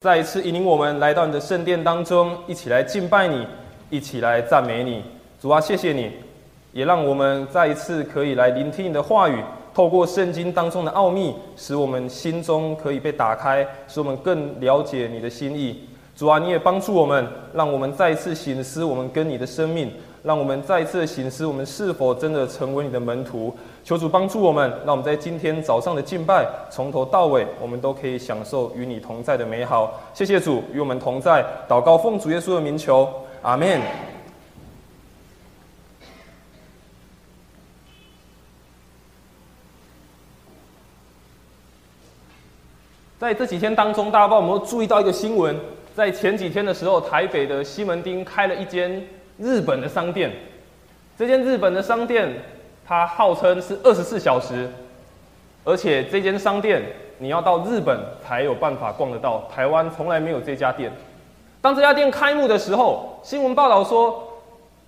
[0.00, 3.44] 再一次引领我们来到你的圣殿当中，一起来敬拜你，
[3.90, 5.02] 一起来赞美你。
[5.42, 6.12] 主啊，谢谢你，
[6.72, 9.42] 也让我们再一次可以来聆听你的话语，
[9.74, 15.88] 透过圣经当中的奥秘，使我们心中可以被打开，使我们更了解你的心意。
[16.14, 19.92] 主啊，你也帮助我们，让我们再一次醒思我们跟你的生命，
[20.28, 23.56] 让我们再一次醒思我们是否真的成为你的门徒。
[23.82, 29.98] 求主帮助我们，让我们在今天早上的敬拜，从头到尾，我们都可以享受与你同在的美好。
[30.12, 33.80] 谢谢主与我们同在，祷告奉主耶稣的名求，阿门。
[43.18, 45.58] 在这几天当中，大家不知道有没有注意到一个新闻？
[45.96, 49.02] 在前几天的时候，台北的西门町开了一间
[49.38, 50.30] 日本的商店。
[51.16, 52.32] 这间日本的商店，
[52.86, 54.70] 它号称是二十四小时，
[55.64, 56.82] 而且这间商店
[57.18, 60.92] 你要到日本才有办法逛得到，台湾从来没有这家店。
[61.60, 64.22] 当这家店开幕的时候，新闻报道说，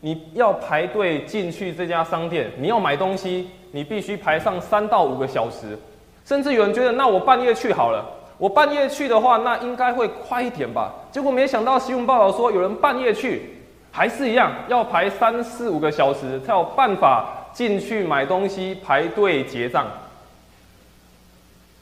[0.00, 5.76] 你要排队进去这家商店，你要买东西，你必须排上三到五个小时，
[6.24, 8.04] 甚至有人觉得，那我半夜去好了。
[8.38, 10.94] 我半夜去的话，那应该会快一点吧？
[11.10, 13.59] 结果没想到新闻报道说，有人半夜去，
[13.90, 19.86] 还是一样要排三四五个小时才有办法进去买东西、排队结账。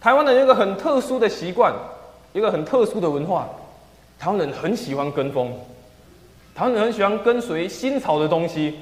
[0.00, 1.72] 台湾人有一个很特殊的习惯，
[2.32, 3.46] 一个很特殊的文化，
[4.18, 5.52] 台湾人很喜欢跟风，
[6.54, 8.78] 台湾人很喜欢跟随新潮的东西，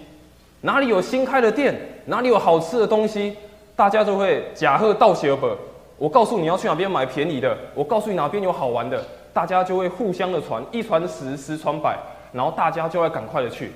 [0.61, 1.74] 哪里有新开的店，
[2.05, 3.34] 哪里有好吃的东西，
[3.74, 5.50] 大家就会假贺道谢本。
[5.98, 9.02] 我告诉你要去哪边买便宜的，我告诉你哪边有好玩的，
[9.33, 11.98] 大家就会互相的传，一传十，十传百，
[12.32, 13.72] 然后大家就要赶快的去。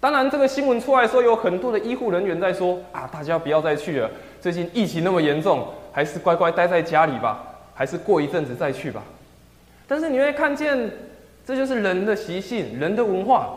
[0.00, 9.00] 当然，这个新闻出来说，有很多的医护人员在说啊，大家不要再去了，最近疫情那么严重，还是乖乖待在家里吧，还是过一阵子再去吧。
[9.86, 10.90] 但是你会看见，
[11.46, 13.50] 这就是人的习性，人的文化，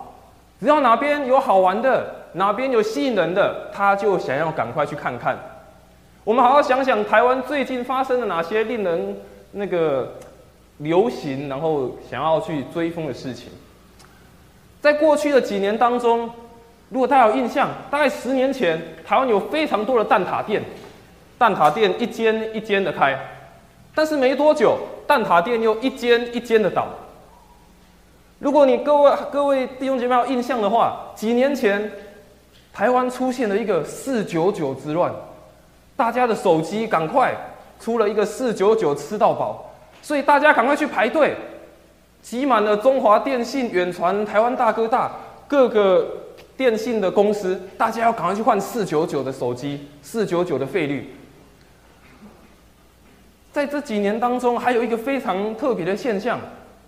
[0.60, 5.36] 只要哪边有好玩的，哪边有吸引人的，他就想要赶快去看看。
[6.24, 9.18] 我们好好想想，台湾最近发生了哪些令人
[9.54, 10.14] 那个
[10.78, 13.50] 流行，然后想要去追风的事情。
[14.86, 16.30] 在过去的几年当中，
[16.90, 20.62] 如果大家有印象，大概十年前，台湾有非常多的蛋挞店，
[21.40, 23.18] 蛋挞店一间一间的开，
[23.96, 26.86] 但是没多久，蛋挞店又一间一间的倒。
[28.38, 31.92] 如果你各位各位弟兄姐妹有印象的话，几年前，
[32.72, 35.12] 台湾出现了一个四九九之乱。
[35.96, 37.34] 大家的手机赶快
[37.80, 41.36] 出了一个四九九吃到饱，所以大家赶快去排队，
[42.26, 45.12] 挤满了中华电信、远传、台湾大哥大
[45.48, 46.08] 各个
[46.58, 51.14] 电信的公司，大家要赶快去换四九九的手机，四九九的费率。
[53.54, 56.40] 在这几年当中，还有一个非常特别的现象，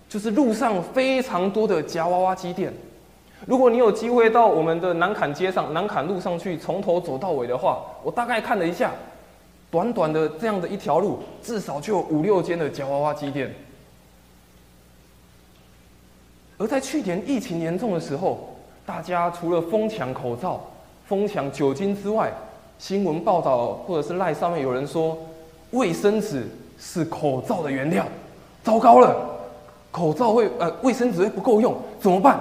[0.10, 2.74] 就是路上非常多的夹娃娃机店。
[3.46, 8.92] 如果你有机会到我们的南坎街上、南坎路上去，从头走到尾的话，我大概看了一下，
[9.70, 13.54] 短短的这样的一条路，至少就有五六间的夹娃娃机店。
[16.58, 20.60] 而在去年疫情严重的时候，大家除了疯抢口罩、
[21.06, 22.32] 疯抢酒精之外，
[22.80, 25.18] 新闻报道或者是赖上面有人说，
[25.72, 26.48] 卫生纸
[26.80, 28.06] 是口罩的原料，
[28.64, 29.16] 糟糕了，
[29.92, 32.40] 口罩会呃卫生纸会不够用，怎么办？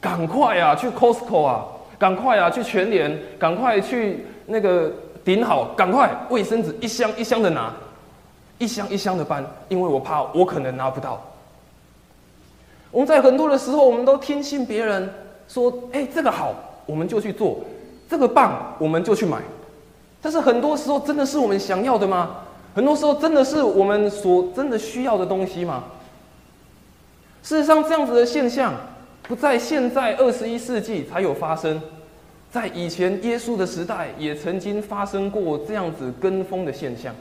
[0.00, 1.64] 赶快啊，去 Costco 啊！
[1.98, 3.18] 赶快啊，去全联！
[3.38, 4.92] 赶快去那个
[5.24, 5.64] 顶好！
[5.74, 7.74] 赶快卫生纸一箱一箱的拿，
[8.58, 11.20] 一箱一箱的搬，因为我怕我可能拿不到。
[12.96, 15.06] 我们在很多的时候，我们都听信别人
[15.46, 16.54] 说：“哎，这个好，
[16.86, 17.58] 我们就去做；
[18.08, 19.36] 这个棒，我们就去买。”
[20.22, 22.36] 但是很多时候，真的是我们想要的吗？
[22.74, 25.84] 很多时候，真的是我们所真的需要的东西吗？
[27.42, 28.72] 事实上，这样子的现象。
[29.24, 31.78] 不在现在二十一世纪才有发生，
[32.50, 37.14] 在以前耶稣的时代也曾经发生过这样子跟风的现象。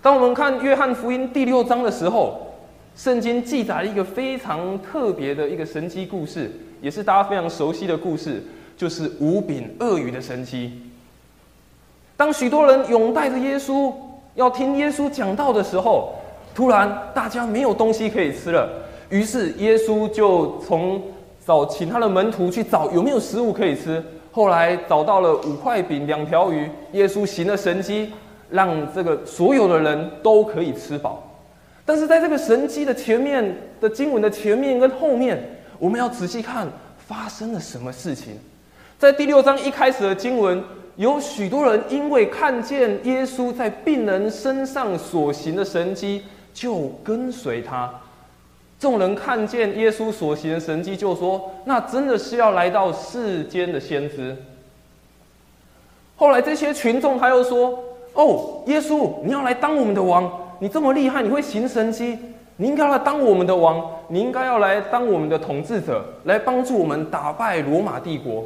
[0.00, 2.51] 当我们看约翰福音第六章的时候，
[2.94, 6.50] 圣经记载了一个非常特别的一个神迹故事，
[6.80, 8.42] 也是大家非常熟悉的故事，
[8.76, 10.72] 就是五饼鳄鱼的神迹。
[12.16, 13.92] 当许多人拥戴着耶稣
[14.34, 16.14] 要听耶稣讲道的时候，
[16.54, 18.68] 突然大家没有东西可以吃了。
[19.08, 21.02] 于是耶稣就从
[21.44, 24.02] 找请他的门徒去找有没有食物可以吃。
[24.30, 28.12] 后来找到了五块饼两条鱼，耶稣行了神迹，
[28.50, 31.22] 让这个所有的人都可以吃饱。
[31.84, 35.38] 但是在这个神迹的前面的经文的前面跟后面，
[35.78, 36.66] 我们要仔细看
[37.06, 38.38] 发生了什么事情。
[38.98, 40.62] 在第六章一开始的经文，
[40.96, 46.22] 有许多人因为看见耶稣在病人身上所行的神迹。
[46.54, 47.90] 就跟随他。
[48.78, 54.36] 众人看见耶稣所行的神迹，就说：“那真的是要来到世间的先知。”
[56.14, 57.82] 后来这些群众他又说
[58.12, 60.30] ：“哦，耶稣，你要来当我们的王？
[60.62, 62.16] 你这么厉害，你会行神迹，
[62.56, 68.44] 你应该来当我们的王，你应该要来当我们的统治者，来帮助我们打败罗马帝国。”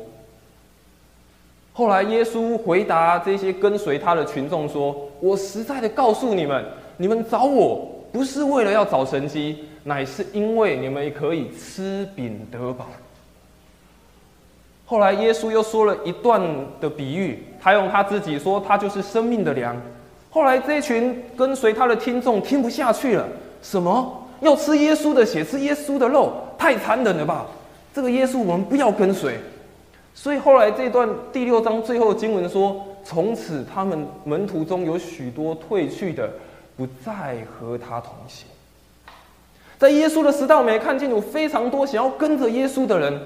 [1.75, 6.65] 后来耶稣回答这些跟随他的群众说：“我实在的告诉你们，
[6.97, 12.87] 你们找我不是为了要找神迹。”乃是因为你们可以吃饼得饱。
[14.87, 16.41] 后来耶稣又说了一段
[16.81, 19.77] 的比喻，他用他自己说他就是生命的粮。
[20.37, 23.27] 后来这群跟随他的听众听不下去了，
[23.63, 27.47] 什么要吃耶稣的血，吃耶稣的肉，太残忍了吧？
[27.95, 29.39] 这个耶稣我们不要跟随。
[30.15, 36.29] 所以后来这段第六章最后经文说，从此他们门徒中有许多退去的，
[36.77, 38.47] 不再和他同行。
[39.79, 43.19] 在耶稣的时代，我们也看见有非常多想要跟着耶稣的人。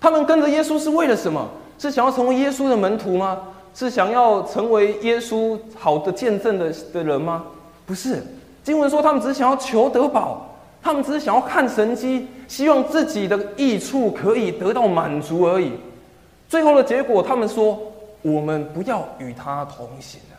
[0.00, 1.46] 他们跟着耶稣是为了什么？
[1.78, 3.38] 是想要成为耶稣的门徒吗？
[3.74, 7.44] 是想要成为耶稣好的见证的的人吗？
[7.86, 8.22] 不是。
[8.64, 10.46] 经文说，他们只想要求得宝，
[10.82, 15.72] 他们只是想要看神迹，希望自己的益处可以得到满足而已。
[16.48, 17.78] 最后的结果，他们说
[18.22, 20.36] ：“我们不要与他同行了。”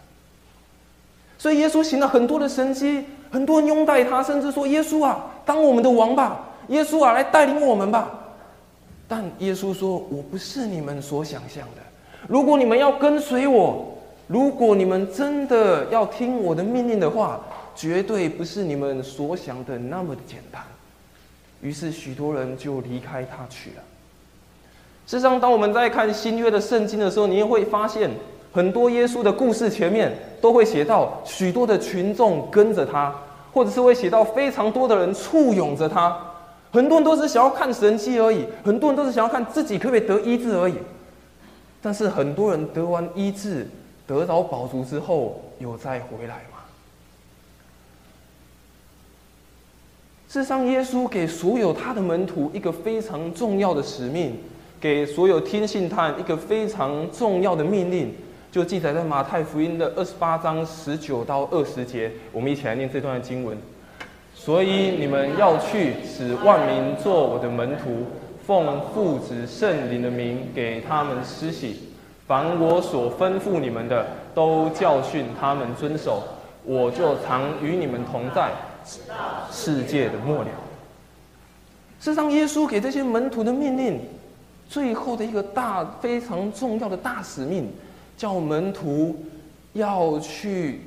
[1.37, 3.05] 所以耶稣行了很多的神迹。
[3.31, 6.39] 很多人拥戴他，甚至说：“耶稣啊，当我们的王吧！
[6.69, 8.09] 耶稣啊，来带领我们吧！”
[9.07, 11.81] 但耶稣说：“我不是你们所想象的。
[12.29, 13.97] 如果你们要跟随我，
[14.27, 17.41] 如果你们真的要听我的命令的话，
[17.75, 20.61] 绝对不是你们所想的那么简单。”
[21.61, 23.83] 于是许多人就离开他去了。
[25.07, 28.09] 事实上，当我们在看新约的圣经的时候，你也会发现。
[28.51, 30.11] 很多耶稣的故事前面
[30.41, 33.13] 都会写到许多的群众跟着他，
[33.53, 36.17] 或者是会写到非常多的人簇拥着他。
[36.71, 40.73] 很多人都是想要看神迹而已，很多人都是想要看自己可不可以得医治而已。
[41.81, 43.67] 但是很多人得完医治、
[44.05, 46.59] 得到宝足之后，有再回来吗？
[50.27, 54.37] 事实上，耶稣给所有他的门徒一个非常重要的使命，
[54.79, 58.13] 给所有听信他一个非常重要的命令。
[58.51, 63.57] 就记载在马太福音的二十八章十九到二十节，我们一起来念这段经文。
[64.35, 68.05] 所以你们要去，使万民做我的门徒，
[68.50, 71.81] 奉父子圣灵的名给他们施洗。
[72.25, 76.24] 凡我所吩咐你们的，都教训他们遵守。
[76.63, 78.51] 我就常与你们同在，
[79.51, 80.50] 世界的末了。
[82.00, 84.00] 事实上，耶稣给这些门徒的命令，
[84.68, 87.72] 最后的一个大、非常重要的大使命。
[88.18, 89.16] 叫门徒
[89.74, 90.81] 要去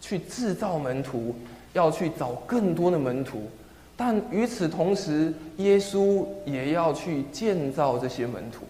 [0.00, 1.34] 去制造门徒，
[1.72, 3.50] 要去找更多的门徒，
[3.96, 8.64] 但与此同时，耶稣也要去建造这些门徒。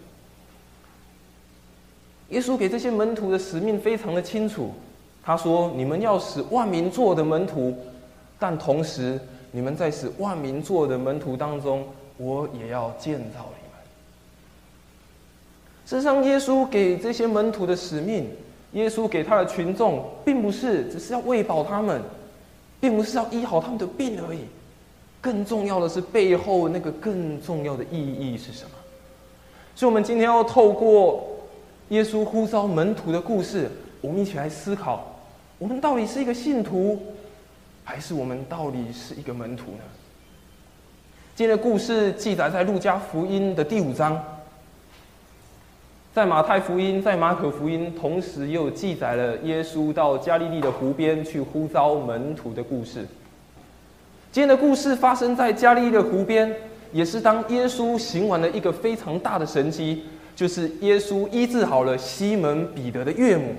[2.29, 4.71] 耶稣给这些门徒的使命非常的清楚，
[5.21, 7.75] 他说：“你们要使万民做的门徒，
[8.39, 9.19] 但同时，
[9.51, 11.85] 你们在使万民做的门徒当中，
[12.17, 13.81] 我也要建造你们。”
[15.85, 18.29] 事实上，耶稣给这些门徒的使命，
[18.73, 22.01] 耶稣给他的群众，并不是只是要喂饱他们，
[22.79, 24.41] 并不是要医好他们的病而已。
[25.27, 28.71] 更重要的是，背后那个更重要的意义是什么？
[29.75, 31.21] 所以，我们今天要透过
[31.89, 35.19] 耶稣呼召门徒的故事，我们一起来思考：
[35.57, 36.97] 我们到底是一个信徒，
[37.83, 39.83] 还是我们到底是一个门徒呢？
[41.35, 44.23] 今天的故事记载在路加福音的第五章。
[46.13, 53.05] 在马太福音、在马可福音，同时又记载了耶稣到加利利的湖边去呼召门徒的故事。
[54.29, 56.53] 今天的故事发生在加利利的湖边，
[56.91, 60.03] 也是当耶稣行完了一个非常大的神迹，
[60.35, 63.55] 就是耶稣医治好了西门彼得的岳母。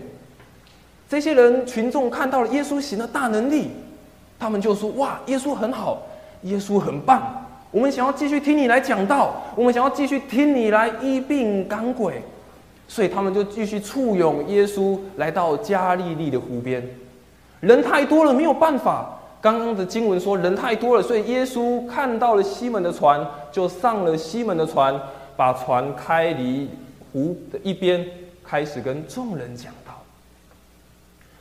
[1.09, 3.71] 这些人群众看到了耶稣行的大能力，
[4.39, 6.03] 他们就说：“哇，耶稣很好，
[6.43, 12.23] 耶稣很棒，我们想要继续听你来讲道，我们想要继续听你来医病赶鬼。”
[12.87, 16.83] 所以他们就继续簇拥耶稣来到加利利的湖边，
[17.61, 19.18] 人太多了没有办法。
[19.41, 25.01] 刚刚的经文说人太多了，所以耶稣看到了西门的船，就上了西门的船，
[25.37, 26.69] 把船开离
[27.13, 28.05] 湖的一边，
[28.45, 29.95] 开始跟众人讲道。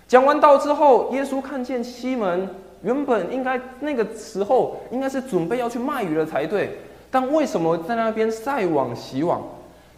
[0.08, 2.48] 讲完道之后，耶稣看见西门
[2.84, 6.78] 原本应该那个时候应该是准备要去卖鱼了才对，
[7.10, 9.42] 但为什么在那边晒网洗网？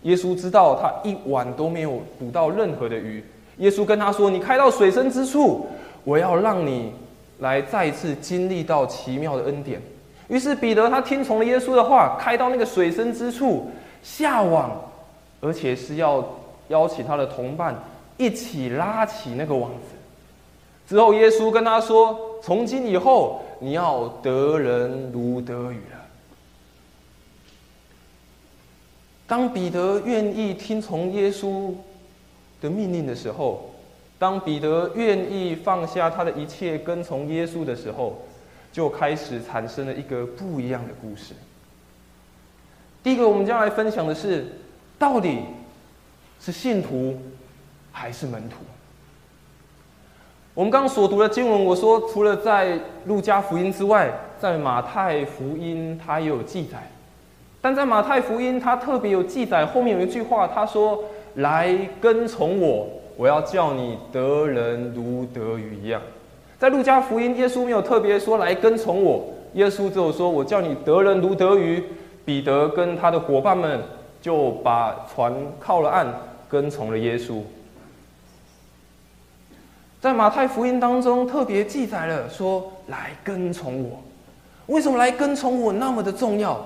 [0.03, 3.21] 耶稣知道他一晚都没有捕到任何的鱼。
[3.57, 5.67] 耶稣跟他说：“你开到水深之处，
[6.05, 6.93] 我要让你
[7.39, 9.81] 来再次经历到奇妙的恩典。
[10.27, 13.71] 于是彼得他听从了耶稣的话，开到那个水深之处
[14.03, 14.79] 下网，
[15.41, 16.23] 而且是要
[16.67, 17.75] 邀请他的同伴
[18.17, 19.95] 一起拉起那个网子。
[20.87, 25.99] 之后耶稣跟他说：“从今以后，你要得人如得鱼了。”
[29.27, 31.71] 当彼得愿意听从耶稣
[32.59, 33.68] 的命令的时候，
[34.19, 38.21] 当彼得愿意放下他的一切跟从耶稣的时候。
[38.71, 41.33] 就开始产生了一个不一样的故事。
[43.01, 44.45] 第一个，我们将来分享的是，
[44.99, 45.39] 到底
[46.39, 47.19] 是信徒
[47.91, 48.57] 还是门徒？
[50.53, 56.91] 我们刚所读的经文，我说除了在路加福音之外，在马太福音它也有记载，
[57.59, 61.03] 但在马太福音它特别有记载，后面有一句话，他说
[61.37, 62.87] ：“来跟从我，
[63.19, 66.01] 我要叫你得人如得鱼一样。”
[66.57, 71.83] 在路加福音，耶稣没有特别说来跟从我，耶稣只有说：“我叫你得人如得鱼。”
[72.23, 73.81] 彼得跟他的伙伴们
[74.21, 76.07] 就把船靠了岸，
[76.47, 77.41] 跟从了耶稣。
[79.99, 83.99] 在马太福音当中特别记载了说：“来跟从我。”
[84.67, 86.57] 为什么来跟从我那么的重要？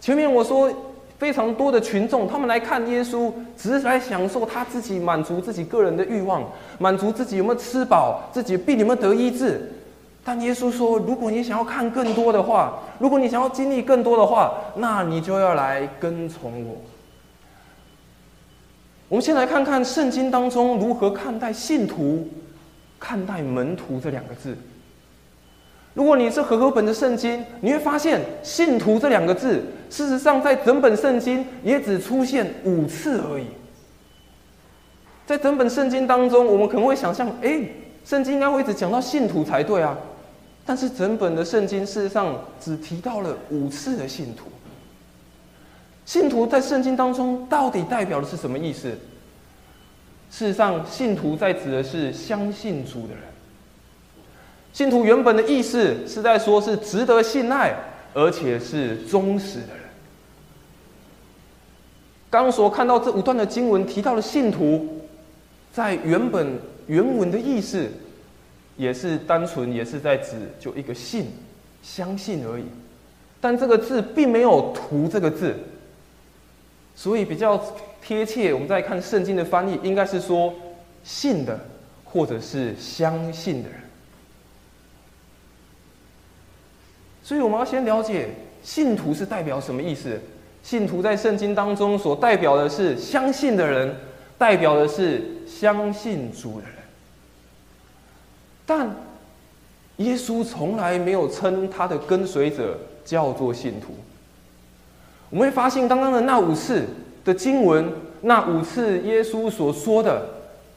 [0.00, 0.72] 前面我说。
[1.20, 6.42] 非常多的群众，他们来看耶稣，只是来享受他自己满足自己个人的欲望，
[6.78, 9.70] 满足自己有没有吃饱，自己病有没有得医治。
[10.24, 16.76] 但耶稣说，如果你想要看更多的话，如果你想要经历更多的话，那你就要来跟从我。
[19.10, 22.26] 我们先来看看圣经当中如何看待信徒、
[22.98, 24.56] 看待门徒这两个字。
[26.00, 33.44] 如果你是和合本的圣经，你会发现“信徒”这两个字，事实上在整本圣经也只出现五次而已。
[35.26, 37.62] 在整本圣经当中，我们可能会想象，哎，
[38.02, 39.94] 圣经应该会一直讲到信徒才对啊。
[40.64, 44.46] 但是整本的圣经事实上只提到了五次的信徒。
[46.06, 48.88] 信徒在圣经当中到底代表的是什么意思？
[50.30, 53.29] 事实上，信徒在指的是相信主的人。
[54.72, 57.74] 信徒原本的意思是在说，是值得信赖，
[58.14, 59.80] 而且是忠实的人。
[62.30, 65.02] 刚所看到这五段的经文提到的信徒，
[65.72, 67.88] 在原本原文的意思，
[68.76, 71.26] 也是单纯也是在指就一个信，
[71.82, 72.64] 相信而已。
[73.40, 75.56] 但这个字并没有“徒”这个字，
[76.94, 77.60] 所以比较
[78.00, 78.54] 贴切。
[78.54, 80.54] 我们再看圣经的翻译，应该是说
[81.02, 81.58] 信的，
[82.04, 83.80] 或者是相信的人。
[87.30, 88.28] 所以我们要先了解
[88.60, 90.20] 信徒是代表什么意思。
[90.64, 93.94] 信徒在圣经当中所代表的是相信的人，
[94.36, 96.74] 代表的是相信主的人。
[98.66, 98.90] 但
[99.98, 103.94] 耶稣从来没有称他的跟随者叫做信徒。
[105.30, 106.84] 我们会发现，刚刚的那五次
[107.24, 110.20] 的经文，那五次耶稣所说的，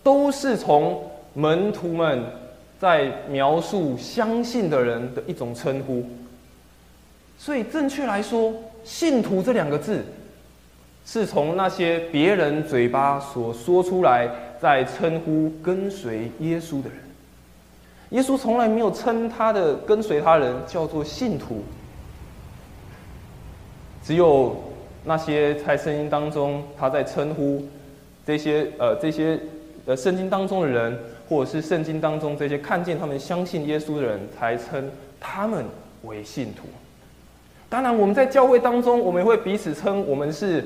[0.03, 2.23] 都是从门徒们
[2.79, 6.05] 在描述相信的人的一种称呼。
[7.37, 8.53] 所以，正确来说
[8.85, 10.03] ，“信徒”这两个字，
[11.05, 14.29] 是从那些别人嘴巴所说出来，
[14.61, 16.97] 在称呼跟随耶稣的人。
[18.11, 21.63] 耶稣从来没有称他的跟随他人叫做信徒，
[24.03, 24.55] 只有
[25.03, 27.67] 那些在圣经当中他在称呼
[28.25, 29.39] 这些呃这些
[29.85, 30.97] 呃圣经当中的人，
[31.27, 35.65] 或者是圣经当中这些看见他们相信耶稣的人，才称他们
[36.03, 36.67] 为信徒。
[37.73, 40.63] 当然，我们在教会当中，我们会彼此称我们是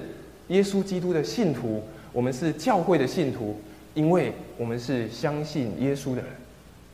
[0.49, 3.55] 耶稣基督的信徒，我们是教会的信徒，
[3.93, 6.25] 因为我们是相信耶稣的人，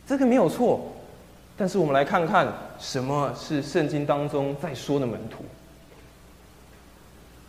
[0.06, 0.92] 这个没有错。
[1.56, 2.46] 但是，我们来看看
[2.78, 5.42] 什么是圣经当中在说的门徒。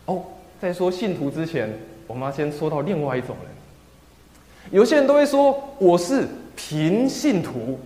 [0.06, 0.24] 哦，
[0.60, 1.72] 在说信徒之前，
[2.08, 4.72] 我们要先说到另外一种人。
[4.72, 7.78] 有些人都会说我是平信徒，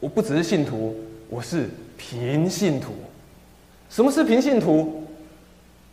[0.00, 0.94] 我不只是信徒，
[1.30, 2.92] 我是平信徒。
[3.94, 5.04] 什么是平信徒？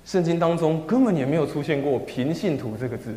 [0.05, 3.13] 圣经当中根本也没有出现过“平信徒”这个字。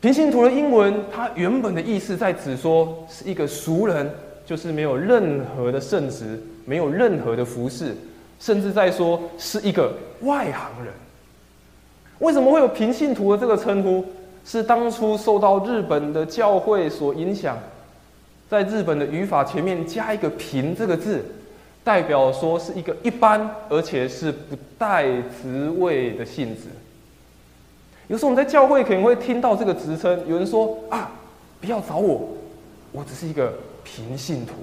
[0.00, 4.08] 平信徒的英文，它原本的意思在指说是一个俗人，
[4.46, 7.96] 就是没有任何的圣职，没有任何的服饰，
[8.38, 10.94] 甚至在说是一个外行人。
[12.20, 14.04] 为什么会有平信徒的这个称呼？
[14.44, 17.58] 是当初受到日本的教会所影响，
[18.48, 21.24] 在日本的语法前面加一个“平”这个字。
[21.84, 25.04] 代表说是一个一般，而且是不带
[25.42, 26.62] 职位的性质。
[28.08, 31.10] 有时候我们在教会可能会听到这个职称，有人说啊，
[31.60, 32.28] 不要找我，
[32.92, 34.54] 我只是一个平信徒。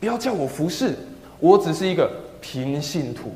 [0.00, 0.94] 不要叫我服侍，
[1.40, 2.10] 我只是一个
[2.40, 3.32] 平信徒。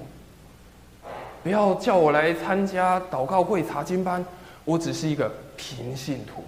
[1.42, 4.24] 不要叫我来参加祷告会、查经班，
[4.64, 6.44] 我只是一个平信徒。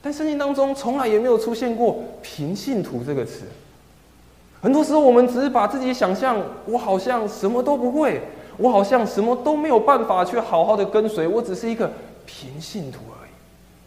[0.00, 3.42] 但圣经当中从来也没有出现过“平信徒”这个词。
[4.64, 8.22] 很多时候，我们只是把自己想象，我好像什么都不会，
[8.56, 11.92] 我好像什么都没有办法去好好的跟随，我只是一个
[12.24, 13.30] 平信徒而已。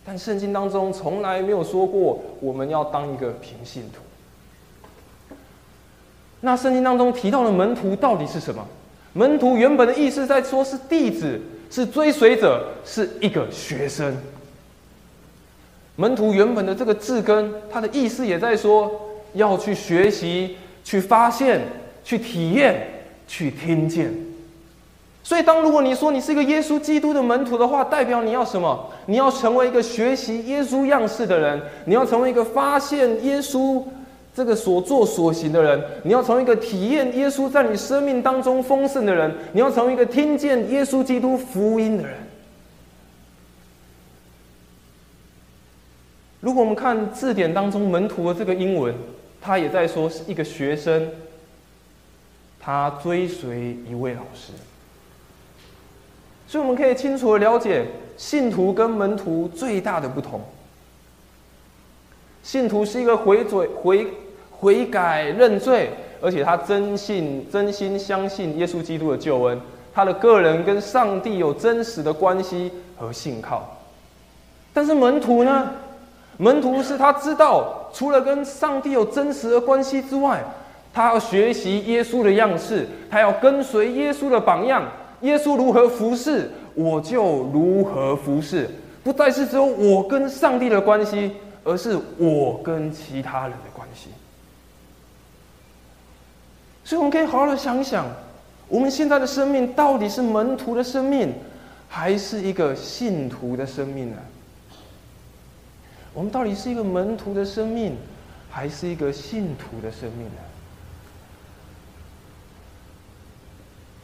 [0.06, 4.02] 但圣经当中从来没有说过我们要当一个平信徒。
[6.42, 8.64] 那圣经当中提到的门徒到底是什么？
[9.14, 11.42] 门徒原本的意思在说是弟子，
[11.72, 14.16] 是追随者，是一个学生。
[15.96, 18.92] 门徒原本的这个字根，它的意思也在说
[19.34, 20.56] 要去学习、
[20.88, 21.60] 去发现、
[22.02, 22.88] 去体验、
[23.28, 24.10] 去听见。
[25.22, 28.90] 所以，当如果你说你是一个耶稣基督的门徒的话，代表你要什么？
[29.08, 33.84] 你要成为一个学习耶稣样式的人，你要成为一个发现耶稣。
[34.34, 42.14] 这个所作所行的人，你要成为一个体验耶稣在你生命当中丰盛的人，你要成为一个听见耶稣基督福音的人。
[46.40, 48.94] 如果我们看字典当中门徒的这个英文，
[49.48, 51.10] 他也在说是一个学生，
[52.60, 54.52] 他追随一位老师。
[56.46, 57.86] 所以我们可以清楚的了解
[58.18, 60.42] 信徒跟门徒最大的不同。
[62.44, 64.08] 信徒是一个回嘴回。
[64.60, 69.62] 悔改认罪，而且他真信、真心相信耶稣基督的救恩，
[69.94, 73.78] 他的个人跟上帝有真实的关系和信靠。
[74.74, 75.72] 但是门徒呢？
[76.38, 80.44] 门徒是他知道，除了跟上帝有真实的关系之外，
[80.94, 84.84] 他要学习耶稣的样式，他要跟随耶稣的榜样。
[85.22, 88.70] 耶稣如何服侍，我就如何服侍，
[89.04, 91.32] 不再是只有我跟上帝的关系，
[91.64, 94.10] 而是我跟其他人的关系。
[96.84, 98.06] 所以，我们可以好好的想想，
[98.68, 101.34] 我们现在的生命到底是门徒的生命，
[101.90, 104.18] 还是一个信徒的生命呢？
[106.18, 107.96] 我们到底是一个门徒的生命，
[108.50, 110.42] 还是一个信徒的生命呢？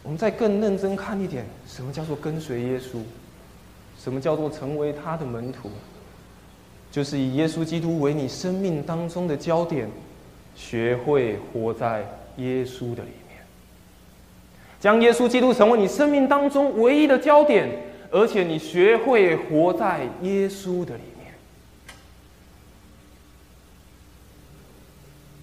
[0.03, 2.99] 我们再更认真看一点，什么叫做跟随耶稣？
[3.97, 5.71] 什么叫做成为他的门徒？
[6.91, 9.89] 就是以耶稣基督为你生命当中的焦点，
[10.55, 12.05] 学会活在。
[12.37, 13.39] 耶稣的里面，
[14.79, 17.69] 将耶稣基督成为你生命当中唯一的焦点，
[18.09, 21.01] 而且你学会活在耶稣的里。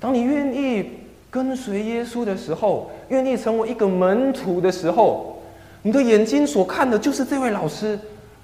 [0.00, 0.90] 当你愿意
[1.30, 5.38] 跟随耶稣的时候，愿意成为一个门徒的时候，
[5.82, 7.98] 你的眼睛所看的就是这位老师。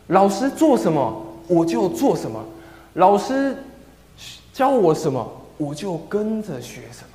[0.09, 2.39] 老师做什么，我就做什么；
[2.95, 3.57] 老师
[4.53, 7.09] 教我什么，我就跟着学什么。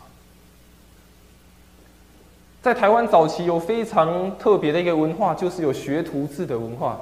[2.61, 6.99] 在台湾早期有非常特别的一个文化，就是有学徒制的文化。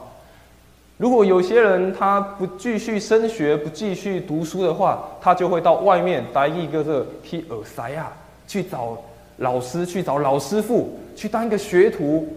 [1.00, 8.12] 如果有些人他不继续升学、不继续读书的话，他就会到外面待一个这踢耳塞啊，
[8.46, 8.98] 去找
[9.38, 12.28] 老师、去找老师傅，去当一个学徒，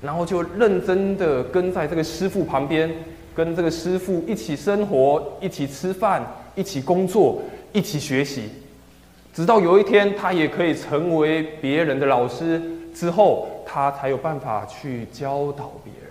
[0.00, 2.88] 然后就认真的跟在这个师傅旁边，
[3.34, 6.24] 跟这个师傅一起生活、一起吃饭、
[6.54, 8.48] 一起工作、一起学习。
[9.34, 12.62] 直到有一天，他也可以成为别人的老师
[12.94, 16.05] 之后，他才有办法去教导别人。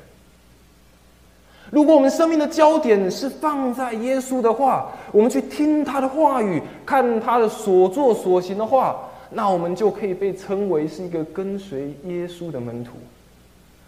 [1.72, 8.98] 如果我们生命的焦点是放在耶稣的话，我们去听他的话语，看他的所作所行的话，
[9.32, 12.92] 那我们就可以被称为是一个跟随耶稣的门徒，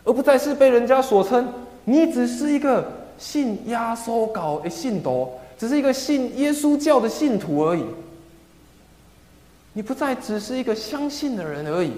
[0.04, 1.48] 而不再是被人家所称
[1.86, 7.84] 你只是一个信耶稣搞的信徒，只是一个信耶稣教的信徒而已。
[9.74, 11.92] 你不再只是一个相信的人而已，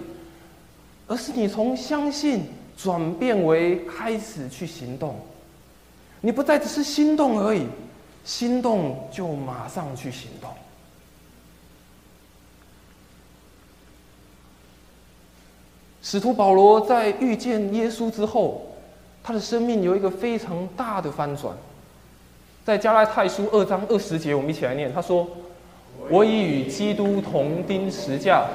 [1.08, 2.44] 而是你从相信
[2.78, 5.16] 转变为开始去行动。
[6.22, 7.68] 你不再只是心动而已，
[8.24, 10.50] 心动就马上去行动。
[16.02, 18.66] 使徒保罗在遇见耶稣之后，
[19.24, 21.56] 他的生命有一个非常大的翻转。
[22.66, 25.28] 在加拉太书二章二十节，我们一起来念，他说。
[26.10, 28.46] 我已与基督同钉十架，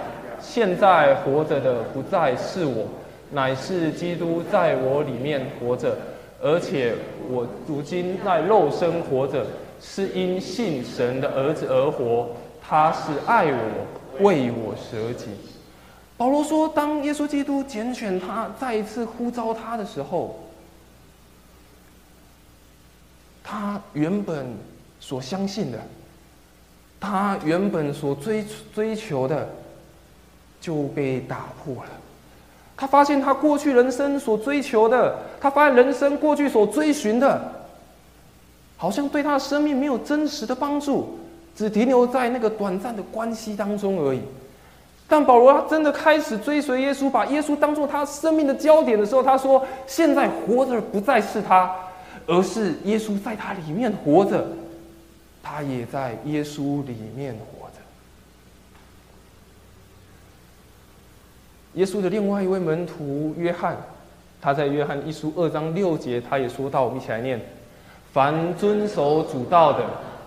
[0.40, 2.87] 现在活着的不再是我，
[3.31, 5.96] 乃是基督在我里面活着。
[6.44, 6.94] 而且
[7.26, 9.46] 我如今在肉身活着，
[9.80, 12.28] 是因信神的儿子而活。
[12.61, 13.87] 他是爱我，
[14.20, 15.28] 为我舍己。
[16.18, 20.38] 保罗说，当耶稣基督拣选他，再一次呼召他的时候，
[23.42, 24.46] 他原本
[25.00, 25.78] 所相信的。
[27.00, 29.48] 他原本所追追求的
[30.61, 31.90] 就被打破了。
[32.76, 37.52] 他发现他过去人生所追求的，他发现人生过去所追寻的，
[38.76, 41.18] 好像对他的生命没有真实的帮助，
[41.54, 44.20] 只停留在那个短暂的关系当中而已。
[45.06, 51.70] 但保罗他真的开始追随耶稣，把耶稣当做他生命的焦点的时候，他说：“现在活着不再是他，
[52.26, 54.46] 而是耶稣在他里面活着，
[55.42, 57.74] 他也在耶稣里面活着。”
[61.74, 63.76] 耶稣的另外一位门徒约翰，
[64.40, 67.40] 他在约翰一书二章六节，他也说到：“我们一起来念：
[68.12, 69.84] 凡遵守主道的，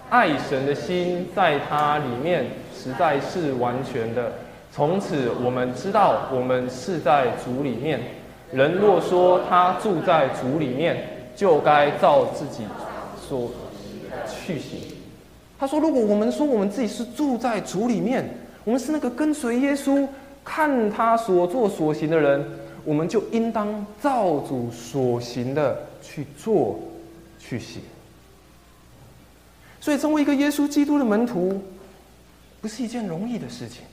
[0.10, 4.34] 爱神的心在他里面，实在是完全的。
[4.74, 8.02] 从此我们知道，我们是在主里面。
[8.52, 10.98] 人若说他住在主里面，
[11.34, 12.66] 就该照自己
[13.26, 13.50] 所
[14.28, 14.80] 去行。”
[15.58, 18.30] 他说：“如果我们说我们自己是住在主里面，
[18.66, 20.06] 我们是那个跟随耶稣。”
[20.50, 22.44] 看他所做所行的人，
[22.86, 26.80] 我们就应当照主所行的去做、
[27.38, 27.82] 去行。
[29.82, 31.62] 所以，成为一个耶稣基督的门徒，
[32.62, 33.84] 不是一件容易的事情。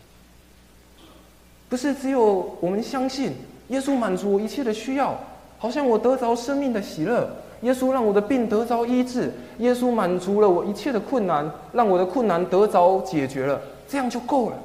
[1.69, 3.33] 不是只有我们相信
[3.69, 5.19] 耶稣满足我一切的需要，
[5.59, 7.29] 好像我得着生命的喜乐，
[7.63, 14.57] 耶稣让我的病得着医治，耶稣满足了我一切的困难，让我的困难得着解决了，这样就够了。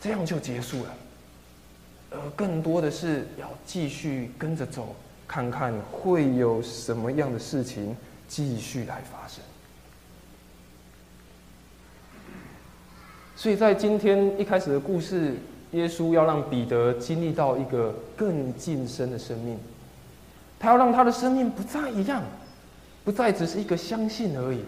[0.00, 0.94] 这样就结束了，
[2.12, 4.94] 而更多的是要继续跟着走，
[5.26, 7.96] 看看会有什么样的事情
[8.28, 9.42] 继续来发生。
[13.34, 15.36] 所以在今天一开始的故事，
[15.72, 19.58] 耶稣要让彼得经历到一个更近身的生命，
[20.58, 22.22] 他要让他的生命不再一样，
[23.04, 24.64] 不再只是一个相信而已，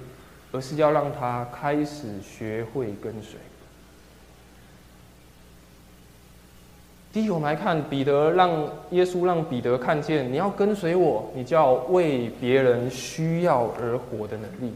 [0.52, 3.38] 而是要让他开始学会跟随。
[7.12, 8.50] 第一，我们来看彼得让
[8.90, 14.72] 耶稣让彼得看见，你要跟随我，你就要为别人需要而活的能力。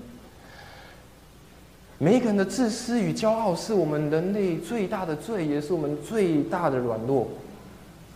[1.99, 7.29] 每一个人的自私与骄傲，是我们人类最大的罪，也是我们最大的软弱。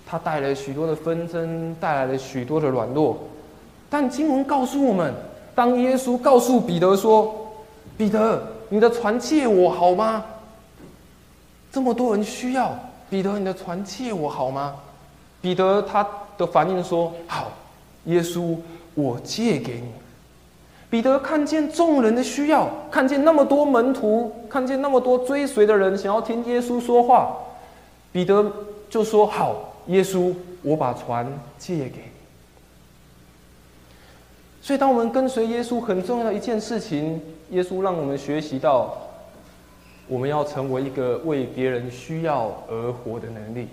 [0.05, 3.17] 它带来许多的纷争，带来了许多的软弱。
[3.89, 5.15] 但经文告诉我们，
[5.55, 7.33] 当耶稣告诉彼得说
[7.97, 10.25] ：“彼得，你的船借我好吗？
[11.71, 12.77] 这么多人需要。”
[13.11, 14.77] 彼得，你的船借我好吗？
[15.41, 17.53] 彼得他的反应说：“好，
[18.05, 18.57] 耶稣，
[18.95, 19.89] 我借给你。”
[20.91, 27.37] 彼得看见众人的需要，看见那么多门徒，看见那么多追随的人想要听耶稣说话，
[28.11, 28.53] 彼得
[28.91, 32.11] 就说：“好，耶稣，我把船借给你。”
[34.61, 39.08] 所以，当我们跟随耶稣，很重要的一件事情，耶稣让我们学习到。
[40.09, 43.69] 我们要成为一个为别人需要而活的能力。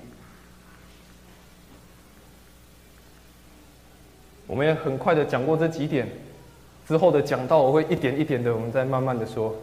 [4.45, 6.07] 我们也很快的讲过这几点，
[6.87, 9.55] 之后的讲到我会一点一点的，我们再慢慢的说。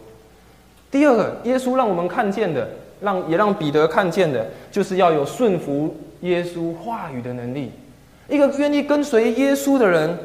[0.91, 7.71] 第二个，耶稣让我们看见的，让也让彼得看见的，就是要有顺服耶稣话语的能力。
[8.27, 10.17] 一个愿意跟随耶稣的人，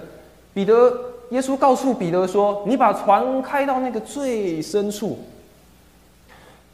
[0.53, 0.93] 彼得，
[1.31, 5.19] 耶稣告诉彼得说：“你把船开到那个最深处。”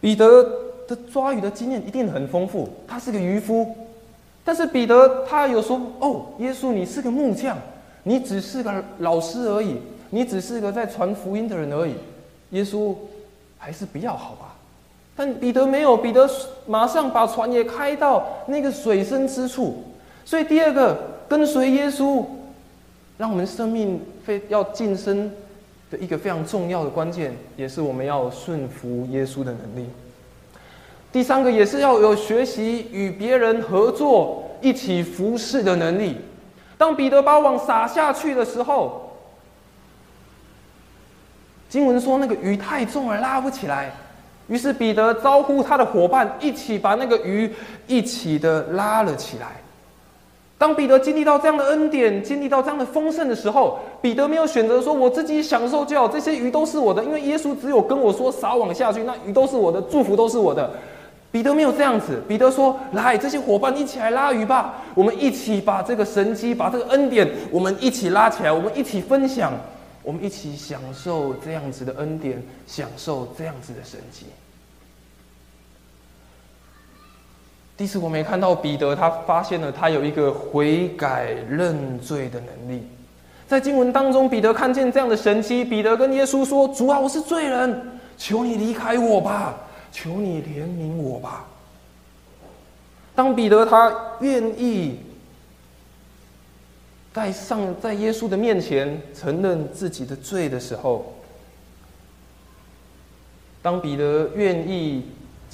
[0.05, 0.43] 彼得
[0.87, 3.75] 的抓鱼的经验一定很丰富，他是个渔夫。
[4.45, 7.57] 但是彼得他有说：“哦，耶稣，你是个木匠，
[8.03, 9.79] 你只是个老师而已，
[10.11, 11.95] 你只是个在传福音的人而已。”
[12.53, 12.95] 耶稣
[13.57, 14.55] 还是比较好吧？
[15.17, 16.29] 但彼得没有，彼得
[16.67, 19.85] 马上把船也开到那个水深之处。
[20.23, 22.23] 所以第二个跟随耶稣，
[23.17, 25.33] 让我们生命非要晋升。
[25.91, 29.89] 的一个非常重要的关键，也是我们要顺服耶稣的能力。
[31.13, 36.17] 第三个，也是要有学习与别人合作、一起服侍的能力。
[36.77, 39.17] 当彼得把网撒下去的时候，
[41.69, 43.93] 经文说那个鱼太重了，拉不起来。
[44.49, 47.51] 于是彼得招呼他的伙伴，一起把那个鱼
[47.87, 49.53] 一起的拉了起来。
[50.65, 60.71] 当彼得经历到这样的恩典，经历到这样的丰盛的时候，彼得没有选择说我自己享受就好，这些鱼都是我的，因为耶稣只有跟我说撒网下去，那鱼都是我的，祝福都是我的。
[61.31, 69.53] 彼得没有这样子，彼得说：“来，这些伙伴一起来拉鱼吧，我们一起把这个神机，把这个恩典，我们一起拉起来，我们一起分享，
[70.03, 74.25] 我们一起享受这样子的恩典，享受这样子的神机。”
[77.77, 82.87] 第四，我们也看到彼得，他发现了他有一个悔改认罪的能力。
[83.49, 89.57] 在经文当中，彼得看见这样的神迹，彼得跟耶稣说：“主啊，我是罪人，求你离开我吧，
[89.93, 91.45] 求你怜悯我吧。”
[93.15, 94.99] 当彼得他愿意
[97.13, 101.15] 在上在耶稣的面前承认自己的罪的时候，
[103.63, 105.05] 当彼得愿意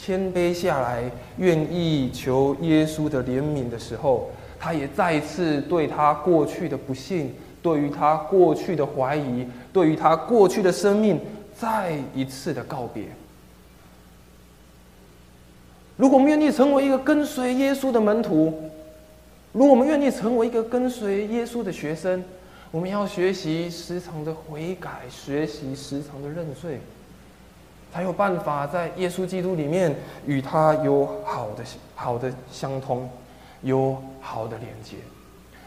[0.03, 11.21] 谦卑下来，愿意求耶稣的怜悯的时候，他也再次对他过去的不幸，对于他过去的怀疑，对于他过去的生命，
[11.55, 13.05] 再一次的告别。
[15.99, 18.71] 如果我们愿意成为一个跟随耶稣的门徒，
[19.53, 22.25] 如果我们愿意成为一个跟随耶稣的学生，
[22.71, 26.81] 我们要学习时常的悔改，学习时常的认罪。
[27.93, 29.95] 才有办法在耶稣基督里面
[30.27, 33.09] 与他有好的好的相通，
[33.63, 34.97] 有好的连接。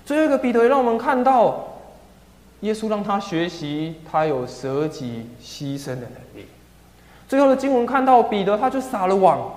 [0.05, 1.63] 最后一个彼得让我们看到，
[2.61, 6.47] 耶稣让他学习，他有舍己牺牲的能力。
[7.27, 9.53] 最后的经文看到彼得，他就撒了网，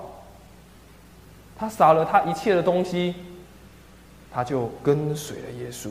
[1.57, 3.15] 他撒了他一切的东西，
[4.33, 5.91] 他就跟随了耶稣。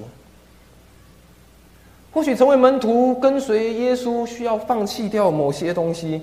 [2.12, 6.22] 或许成为门徒跟随耶稣，需要放弃掉某些东西。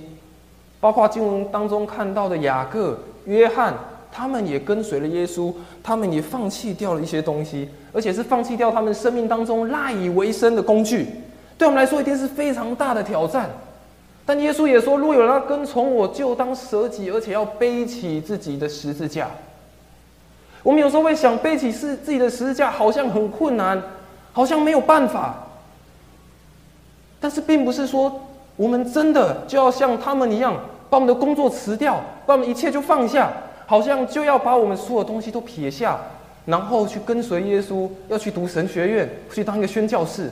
[0.83, 3.73] 包括经文当中看到的雅各、约翰，
[4.11, 11.07] 他们也跟随了耶稣，他们也放弃掉了一些东西，而且是放弃掉他们生命当中赖以为生的工具。
[11.57, 13.49] 对我们来说，一定是非常大的挑战。
[14.27, 19.29] 但耶稣也说：“若有人要跟从我，就当舍己，而且要背起自己的十字架。”
[20.65, 23.81] 我们有时候会想，背起是自己的十字架，好像很困难，
[24.33, 25.47] 好像没有办法。
[27.21, 28.21] 但是，并不是说
[28.57, 30.55] 我们真的就要像他们一样。
[30.91, 33.33] 把我们的工作辞掉，把我们一切就放下，
[33.65, 35.99] 好像就要把我们所有东西都撇下，
[36.45, 40.31] 然后去跟随耶稣，要去读神学院，去当一个宣教士。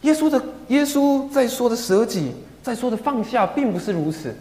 [0.00, 4.34] 耶稣的耶稣在说的舍己，在说的放下，并不是如此。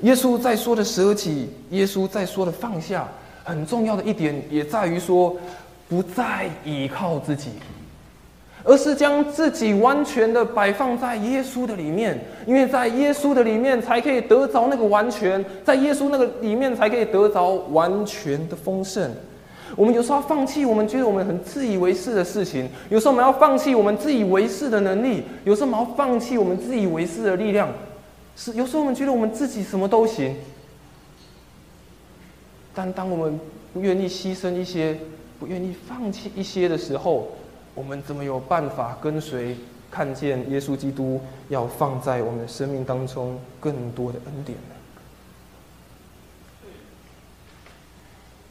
[0.00, 3.06] 耶稣在说的舍己，耶稣在说的放下，
[3.44, 5.36] 很重要的一点也在于说，
[5.88, 7.50] 不再依靠自己。
[8.64, 19.10] 而是将自己完全的摆放在耶稣的里面，因为在耶稣的里面才可以得着那个完全，在耶稣那个里面才可以得着完全的丰盛。
[19.74, 27.68] 我们有时候放弃我们觉得我们很自以为是的事情，有时候我们要放弃我们自以为是的能力，有时候我们要放弃我们自以为是的力量。
[28.36, 30.34] 是有时候我们觉得我们自己什么都行，
[32.74, 33.38] 但当我们
[33.74, 34.96] 不愿意牺牲一些，
[35.38, 37.28] 不愿意放弃一些的时候，
[37.74, 39.56] 我们怎么有办法跟随、
[39.90, 44.74] 看见耶稣基督要放在我们的生命当中更多的恩典呢？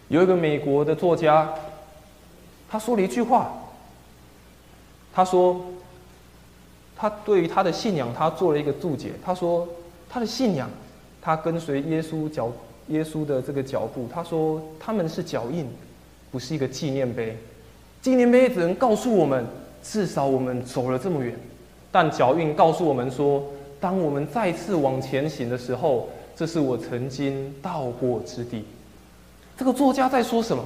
[0.07, 1.53] 有一个美国的作家，
[2.69, 3.51] 他说了一句话。
[5.13, 5.61] 他说，
[6.95, 9.11] 他对于他的信仰，他做了一个注解。
[9.23, 9.67] 他说，
[10.09, 10.69] 他的信仰，
[11.21, 12.49] 他跟随耶稣脚、
[12.87, 14.07] 耶稣的这个脚步。
[14.13, 15.69] 他说，他们是脚印，
[16.31, 17.37] 不是一个纪念碑。
[18.01, 19.45] 纪念碑只能告诉我们，
[19.83, 21.35] 至少我们走了这么远，
[21.91, 23.43] 但脚印告诉我们说，
[23.79, 28.65] 当我们再次往前行的时候，这是我曾经到过之地。
[29.55, 30.63] 这个作家在说什么？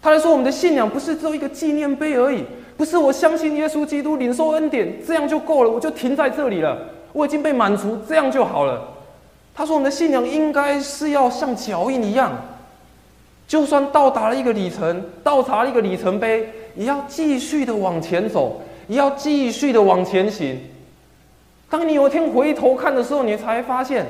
[0.00, 2.44] 他在说我们的信仰不是只有一个纪念碑而已，
[2.76, 6.78] 不是我相信耶稣基督领受恩典这样就够了，我就停在这里了，
[7.12, 8.86] 我已经被满足，这样就好了。
[9.52, 12.30] 他说我们的信仰应该是要像脚印一样，
[13.46, 16.48] 就算到达了一个里程，到达了一个里程碑。
[16.76, 20.60] 也要继续的往前走，也要继续的往前行。
[21.70, 24.04] 当你有一天回头看的时候，你才发现，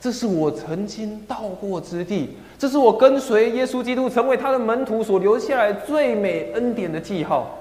[0.00, 7.58] 这是我曾经到过之地，这是我跟随耶稣基督成为他的门徒所留下来最美恩典的记号。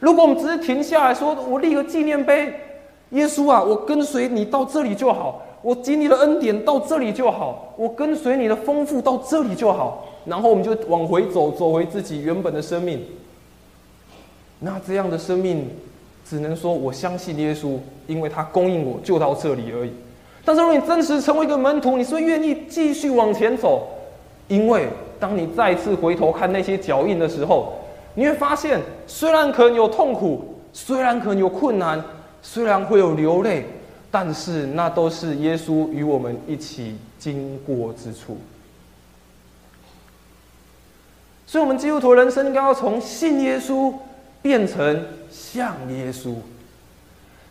[0.00, 2.50] 如果我们只是停下来说，我立个纪念碑，
[3.10, 13.00] 耶稣啊，我跟随你到这里就好，我经历了恩典到这里就好，我跟随你的丰富到这里就好，然后我们就往回走，走回自己原本的生命。
[14.60, 15.68] 那这样的生命，
[16.28, 19.90] 只能说我相信耶稣，因为他供应我就到这里而已。
[20.44, 23.86] 但是如果你真实成为一个门徒，你是愿意继续往前走，
[24.48, 24.86] 因为
[25.20, 27.72] 当你再次回头看那些脚印的时候，
[28.14, 32.02] 你会发现，虽然可能有痛苦，虽然可能有困难，
[32.42, 33.64] 虽然会有流泪，
[34.10, 38.36] 但是那都是耶稣与我们一起经过之处。
[41.48, 43.92] 所以，我们基督徒人生应该要从信耶稣。
[44.40, 46.32] 变成像耶稣，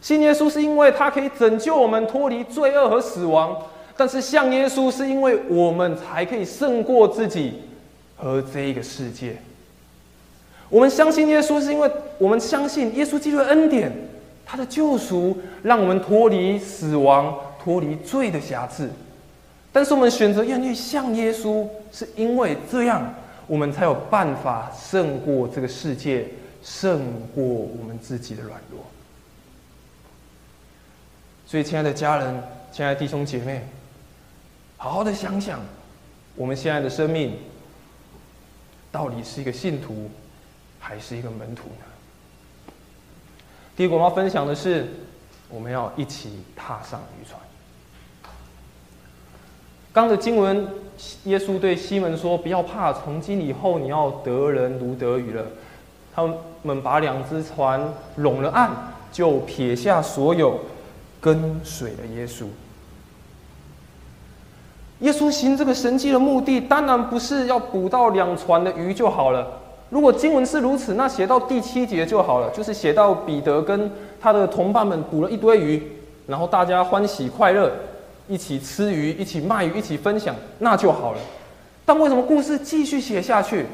[0.02, 3.54] 信耶稣是因为他可以拯救我们脱离罪恶和死亡；
[3.98, 7.56] 但是像耶稣是因为我们才可以胜过自己
[8.16, 9.36] 和这个世界。
[10.70, 13.92] 我们相信耶稣，是因为我们相信耶稣基督的恩典，
[14.46, 18.90] 他的救赎，让我们脱离死亡，脱离罪的瑕疵。
[19.74, 23.14] 但是我们选择愿意像耶稣，是因为这样，
[23.48, 26.28] 我们才有办法胜过这个世界，
[26.62, 27.02] 胜
[27.34, 28.86] 过我们自己的软弱。
[31.46, 33.66] 所以，亲爱的家人，亲爱的弟兄姐妹，
[34.76, 35.62] 好好的想想，
[36.36, 37.40] 我们现在的生命，
[38.92, 40.10] 到底是一个信徒？
[40.80, 42.74] 还是一个门徒呢？
[43.76, 44.88] 第一个我们要分享的是，
[45.50, 47.40] 我们要一起踏上渔船。
[49.92, 50.66] 刚的经文，
[51.26, 55.44] 耶稣对西门说：“不要怕，从今以后你要得人如得鱼了。”
[56.16, 56.28] 他
[56.64, 58.72] 们把两只船拢了岸，
[59.12, 60.60] 就撇下所有，
[61.22, 62.46] 跟随了耶稣。
[65.02, 69.48] 耶稣行这个神迹的目的，当然不是要捕到两船的鱼就好了。
[69.92, 75.84] 如果经文是如此，那写到第七节就好了，就是写到彼得跟他的同伴们捕了一堆鱼，
[76.26, 77.72] 然后大家欢喜快乐，
[78.28, 81.20] 一起吃鱼，一起卖鱼，一起分享，那就好了。
[81.86, 83.66] 但为什么故事继续写下去？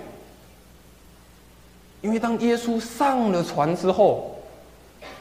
[2.02, 4.36] 因为当耶稣上了船之后，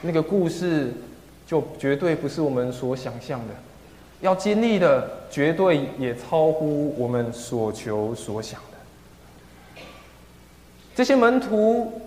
[0.01, 0.93] 那个故事
[1.47, 3.53] 就绝对不是我们所想象的，
[4.21, 9.81] 要经历的绝对也超乎我们所求所想的。
[10.93, 12.01] 这些门徒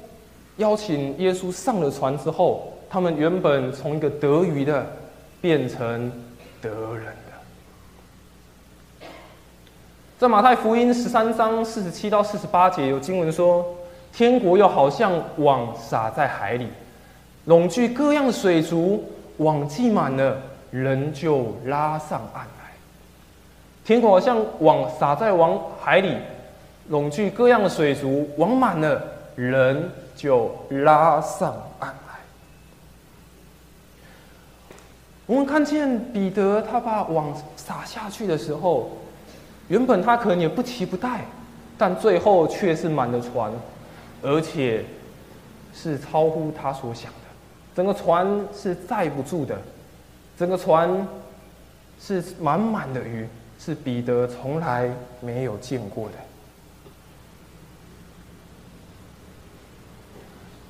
[0.58, 4.86] 邀请耶稣上了船之后，他们原本从一个得鱼的
[5.40, 6.12] 变成
[6.60, 9.08] 得人的。
[10.18, 13.64] 在马太福音十三章四十七到四十八节有经文说
[14.12, 16.68] ：“天国又好像网撒在海里，
[17.44, 19.04] 拢聚各样的水族，
[19.38, 20.40] 网系满了，
[20.70, 22.72] 人就拉上岸来。
[23.84, 26.16] 天国好像网撒在网海里。”
[26.88, 29.02] 拢聚各样的水族，网满了，
[29.34, 32.14] 人就拉上岸来。
[35.26, 38.90] 我们看见彼得他把网撒下去的时候，
[39.66, 41.24] 原本他可能也不期不待，
[41.76, 43.52] 但最后却是满了船，
[44.22, 44.84] 而且
[45.74, 47.18] 是超乎他所想的。
[47.74, 49.60] 整个船是载不住的，
[50.38, 51.06] 整个船
[52.00, 54.88] 是满满的鱼，是彼得从来
[55.20, 56.14] 没有见过的。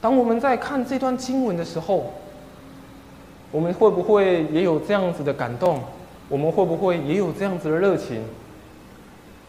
[0.00, 2.12] 当我们在看这段经文的时候，
[3.52, 5.80] 我们会不会也有这样子的感动？
[6.28, 8.22] 我们会不会也有这样子的热情？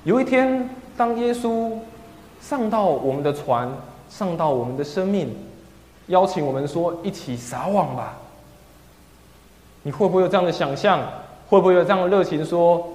[0.04, 1.72] 有一天，当耶稣
[2.40, 3.70] 上到我们的船，
[4.10, 5.36] 上到我们的生命，
[6.08, 8.18] 邀请我们说：“一起撒网吧。”
[9.84, 11.02] 你会不会有这样的想象？
[11.48, 12.46] 会不会有这样的热情？
[12.46, 12.88] 说：“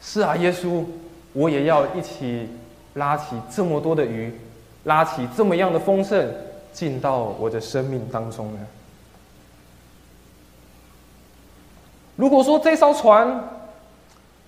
[0.00, 0.84] 是啊，耶稣，
[1.32, 2.48] 我也要一起
[2.94, 4.32] 拉起这么多的鱼。”
[4.84, 6.26] 拉起这么样的丰盛，
[6.72, 8.60] 进到我的生命当中呢？
[12.20, 13.48] 如果说这艘船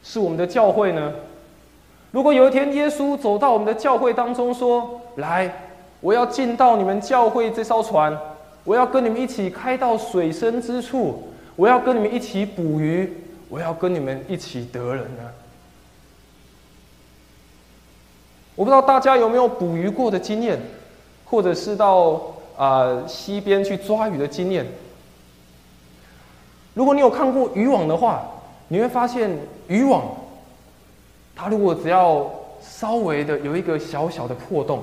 [0.03, 1.11] 是我们的教会呢？
[2.11, 5.51] 如果有一天耶稣走到我们的教会当中，说：“来，
[6.03, 8.15] 我要进到你们教会这艘船，
[8.65, 11.23] 我要跟你们一起开到水深之处，
[11.57, 13.11] 我要跟你们一起捕鱼，
[13.49, 15.23] 我要跟你们一起得人呢？”
[18.55, 20.61] 我不知道大家有没有捕鱼过的经验，
[21.25, 22.21] 或者是到
[22.55, 24.67] 啊溪边去抓鱼的经验。
[26.75, 28.23] 如果你有看过渔网的话，
[28.69, 29.31] 你会发现
[29.69, 30.05] 渔网，
[31.35, 32.31] 它如果只要
[32.61, 34.83] 稍微的有一个小小的破洞，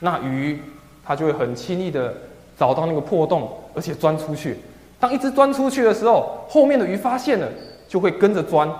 [0.00, 0.60] 那鱼
[1.04, 2.14] 它就会很轻易的
[2.58, 4.58] 找到那个破洞，而且钻出去。
[4.98, 7.48] 当一只钻出去的时候，后面的鱼发现了，
[7.86, 8.70] 就会跟着钻，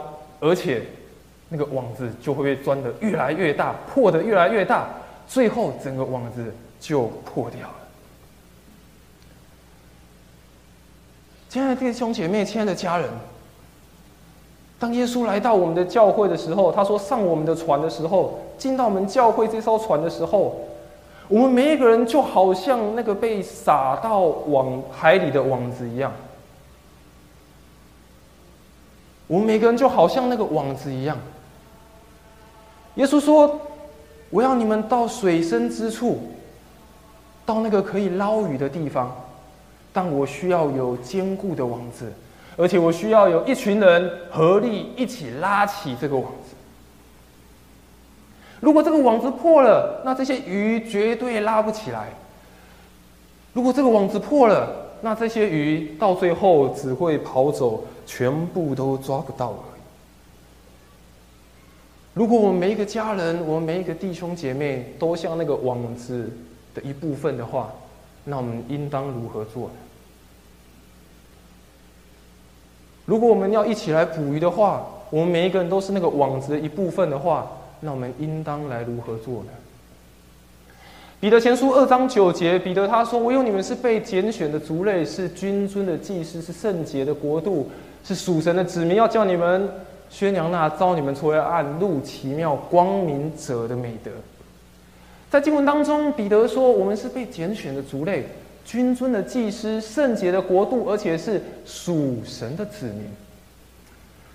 [0.40, 0.82] 而且。
[1.48, 4.88] 那个网子就会被钻得越来越大，破得越来越大，
[5.28, 7.74] 最后整个网子就破掉了。
[11.56, 13.08] 亲爱的弟兄姐妹，亲爱的家人，
[14.78, 20.54] 当耶稣来到我们的教会的时候，他说上我们的船的时候，进到我们教会这艘船的时候，
[21.28, 26.12] 我们每一个人就好像那个被撒到网海里的网子一样，
[29.26, 31.16] 我们每个人就好像那个网子一样。
[32.96, 33.58] 耶稣说
[34.28, 36.18] ：“我要你们到水深之处，
[37.46, 39.10] 到那个可以捞鱼的地方，
[39.96, 42.12] 但我需要有坚固的网子，
[42.54, 46.54] 而且我需要有一群人合力一起拉起这个网子。
[48.60, 52.08] 如果这个网子破了，那这些鱼绝对拉不起来；
[53.54, 54.68] 如果这个网子破了，
[55.00, 59.58] 那这些鱼到最后只会跑走，全部都抓不到了。”
[62.12, 66.30] 如果我们每一个家人，我们每一个弟兄姐妹都像那个网子
[66.74, 67.72] 的一部分的话，
[68.28, 69.74] 那我们应当如何做呢？
[73.04, 77.46] 如果我们要一起来捕鱼的话，我们每一个人都是那个网子的一部分的话，
[77.78, 79.50] 那我们应当来如何做呢？
[81.20, 87.70] 彼得前书二章九节，彼得他说：“我有你们是被拣选的族类，是君尊的祭司，是圣洁的国度，
[88.04, 89.70] 是属神的子民，要叫你们
[90.10, 94.10] 宣扬那招你们出来暗路奇妙光明者的美德。”
[95.36, 98.24] 在经文当中，彼得说：“我们是被拣选的族类，
[98.64, 103.02] 君尊的祭司，圣洁的国度，而且是属神的子民。”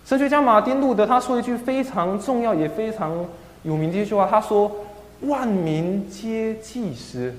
[0.06, 3.26] 神学家马丁路德他说一句非常重要也非常
[3.64, 4.72] 有名的一句话，他说。
[5.22, 7.32] 万民皆祭司。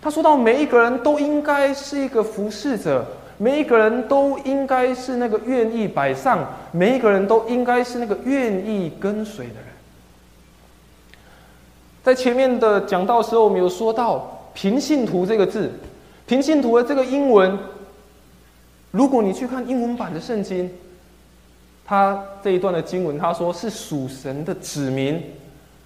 [0.00, 3.04] 他说到，每一个人都应该是一个服侍者，
[3.36, 9.73] 每一个人都应该是那个愿意摆上，每一个人都应该是那个愿意跟随的人。
[12.04, 15.72] 在前面的讲到时候，我们有说到“平信徒”这个字
[16.28, 17.58] ，“平信徒”的这个英文，
[18.90, 20.70] 如果你去看英文版的圣经，
[21.82, 25.18] 他这一段的经文，他说是属神的子民。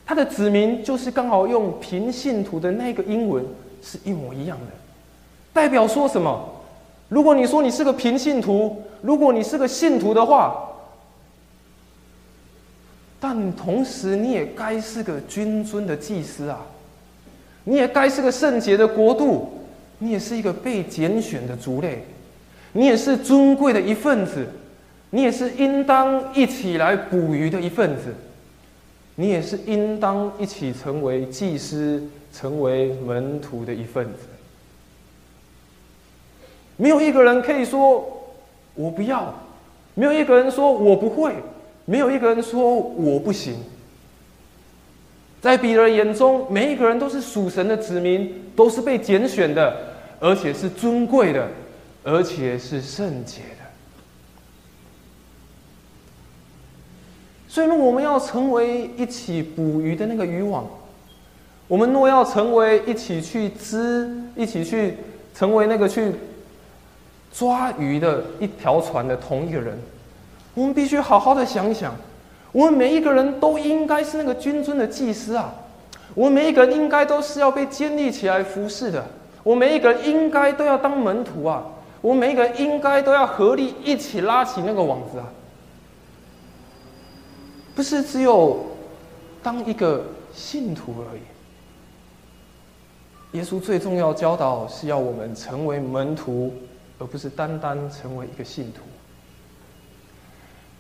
[0.05, 3.45] 他的子民就是刚好用平信徒的那个英文
[3.81, 4.73] 是一模一样的，
[5.53, 6.49] 代表说什么？
[7.09, 10.68] 如果你说你是个平信徒，如果你是个信徒的话，
[13.21, 16.65] 但同时你也该是个君尊的祭司啊，
[17.65, 19.65] 你也该是个圣洁的国度，
[19.99, 22.05] 你也是一个被拣选的族类，
[22.73, 24.47] 你也是尊贵的一份子，
[25.11, 28.15] 你也是应当一起来捕鱼的一份子。
[29.21, 32.01] 你也是应当一起成为祭司、
[32.33, 34.21] 成为门徒的一份子。
[36.77, 38.31] 没有一个人可以说
[38.77, 39.35] 我不要，
[39.95, 41.35] 没有一个人说我不会，
[41.89, 43.57] 没有一个人说我不行。
[45.41, 49.75] 在彼得眼中，每一个人都是属神的子民，都是被拣选的，
[50.21, 51.49] 而且是尊贵的，
[52.05, 53.65] 而且是圣洁的。
[57.49, 60.69] 所以，若我们要成为一起捕鱼的那个渔网，
[61.69, 64.99] 我们若要成为一起去织、一起去
[65.35, 66.13] 成为那个去
[67.33, 69.79] 抓鱼的一条船的同一个人，
[70.59, 71.95] 我们必须好好的想一想，
[72.51, 75.55] 我们每一个人都应该是那个君尊的祭司啊！
[76.17, 79.07] 我们每一个人应该都是要被建立起来服侍的，
[79.45, 81.63] 我们每一个人应该都要当门徒啊！
[82.01, 85.31] 我们每一个人应该都要合力一起拉起那个网子啊！
[87.77, 88.59] 不是只有
[89.41, 90.05] 当一个
[90.35, 91.21] 信徒而已。
[93.39, 96.53] 耶稣最重要教导是要我们成为门徒，
[96.99, 98.81] 而不是单单成为一个信徒。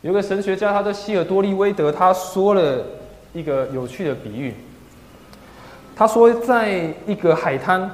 [0.02, 2.84] 有个神学家，他的希尔多利威德，他说了
[3.32, 4.54] 一个有趣的比喻。
[5.96, 7.90] 他说，在一个海滩，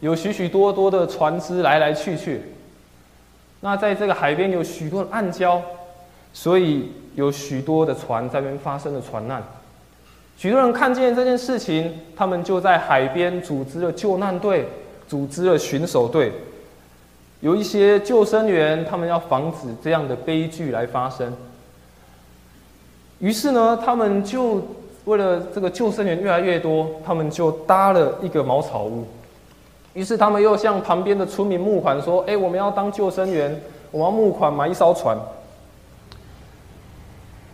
[0.00, 2.42] 有许许多多的船只来来去去，
[3.60, 5.60] 那在这个海边有许多的暗礁。
[6.34, 9.42] 所以有许多的船在那边发生了船难，
[10.38, 14.66] 许多人看见这件事情，他们就在海边组织了救难队，
[15.06, 16.32] 组织了巡守队。
[17.42, 21.34] 有一些救生员，他们要防止这样的悲剧来发生。
[23.18, 24.62] 于是呢，他们就
[25.06, 29.04] 为了这个救生员越来越多，他们就搭了一个茅草屋。
[29.92, 35.18] 于是他们又向旁边的村民募款说：“哎，我们要当救生员，我们要募款买一艘船。”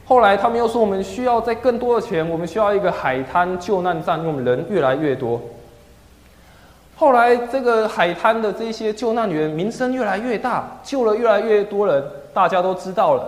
[0.04, 5.40] 后来他们又说，我们需要在更多的钱，我们需要一个海滩救难站，因为我们人越来越多。
[6.98, 12.02] 后来这个海滩的这些救难员名声越来越大，救了越来越多人，
[12.34, 13.22] 大家都知道了，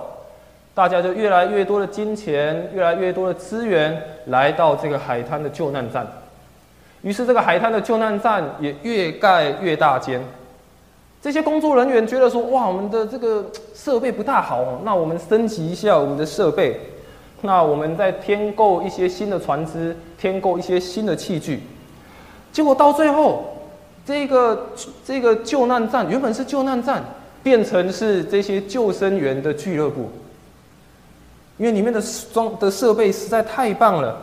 [0.74, 6.04] 大家就越来越多的金钱，越来越多的资源来到这个海滩的救难站。
[7.02, 10.20] 于是这个海滩的救难站也越盖越大间。
[11.22, 16.80] 这些工作人员觉得说：“哇，我们的这个设备不大好，那我们升级一下我们的设备，
[17.42, 21.62] 那我们再添购一些新的船只，添购一些新的器具。”
[22.52, 23.44] 结果到最后，
[24.10, 24.66] 这个
[25.06, 27.00] 这个救难站原本是救难站，
[27.44, 30.10] 变成是这些救生员的俱乐部，
[31.58, 32.02] 因为里面的
[32.32, 34.20] 装的设备实在太棒了。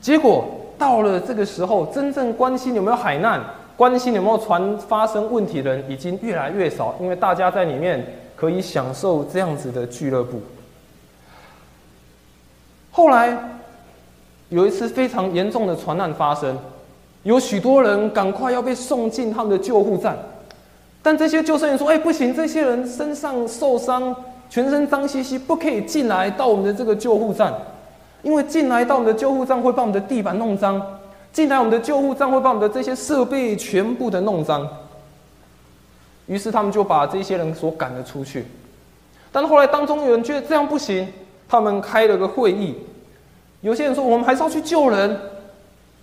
[0.00, 0.44] 结果
[0.76, 3.40] 到了这个时候，真正关心有没有海难。
[3.76, 8.04] 关心有没有船发生问题的人已经越来越少，因为大家在里面
[8.36, 10.42] 可以享受这样子的俱乐部。
[12.90, 13.38] 后来
[14.50, 16.58] 有一次非常严重的船难发生，
[17.22, 20.16] 有许多人赶快要被送进他们的救护站，
[21.02, 24.14] 但这些救生员说：“哎，不行，这些人身上受伤，
[24.48, 27.52] 全身脏兮兮，不可以进来到我们的这个救护站，
[28.22, 30.80] 因为进来到我们的救护站会把我们的地板弄脏，
[31.32, 34.66] 进来我们的救护站会把我们的这些设备全部的弄脏。
[36.26, 38.46] 于是他们就把这些人所赶了出去。
[39.32, 41.06] 但后来当中有人觉得这样不行，
[41.48, 42.74] 他们开了个会议，
[43.60, 45.18] 有些人说我们还是要去救人，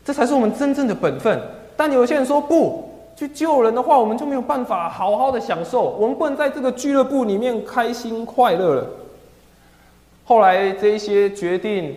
[0.08, 1.38] 这才是我们真正的本分。
[1.76, 8.88] 但有些人说不去救人的话，我们就没有办法好好的享受，我们不能在这个俱乐部里面开心快乐了。
[10.24, 11.94] 后来这一些决定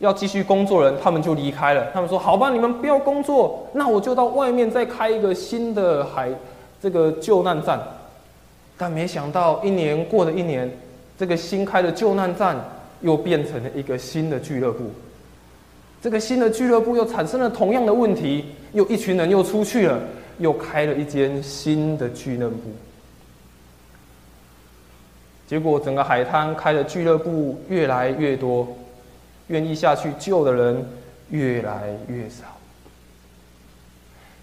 [0.00, 1.86] 要继续工作人，他们就离开了。
[1.94, 6.28] 他们说：“好吧，你们不要工作，那我就到外面再开一个新的海
[6.82, 7.80] 这个救难站。”
[8.76, 10.70] 但没想到，一年过了一年，
[11.18, 12.62] 这个新开的救难站
[13.00, 14.90] 又变成了一个新的俱乐部。
[16.02, 20.00] 这个新的俱乐部又产生了同样的问题，又一群人又出去了，
[20.38, 22.56] 又开了一间新的俱乐部。
[25.46, 28.66] 结果，整个海滩开的俱乐部越来越多，
[29.48, 30.88] 愿意下去救的人
[31.30, 32.44] 越来越少。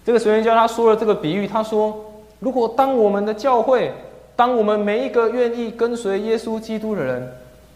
[0.04, 2.04] 这个神学家他说了这个比喻，他说
[2.40, 3.92] ：“如果当我们的教会……”
[4.38, 7.28] 当我们每一个愿意跟随耶稣基督的人，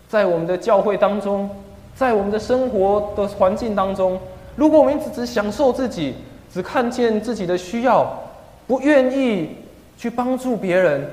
[0.09, 1.51] 在我们的教会当中，
[1.95, 4.18] 在我们的生活的环境当中，
[4.57, 6.14] 如果我们一直只享受自己，
[6.53, 8.07] 只看见自己的需要，
[8.66, 9.51] 不愿意
[9.97, 11.09] 去帮助别人，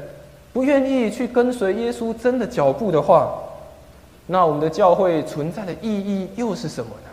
[0.52, 3.34] 不愿意去跟随耶稣真的脚步的话，
[4.28, 7.10] 那我们的教会存在的意义又是什么呢？